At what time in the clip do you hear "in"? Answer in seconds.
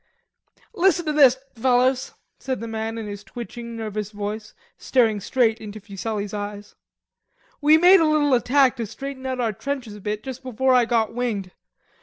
2.97-3.05